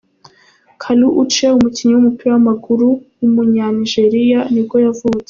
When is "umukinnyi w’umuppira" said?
1.57-2.29